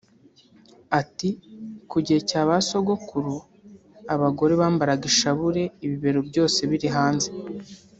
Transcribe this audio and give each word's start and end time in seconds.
Ati 0.99 1.29
“Ku 1.89 1.97
gihe 2.05 2.19
cya 2.29 2.41
ba 2.47 2.57
sogokuru 2.69 3.35
abagore 4.13 4.53
bambaraga 4.61 5.03
inshabure 5.11 5.61
ibibero 5.85 6.19
byose 6.29 6.59
biri 6.71 6.89
hanze 6.97 7.29